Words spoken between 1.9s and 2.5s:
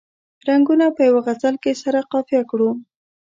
قافیه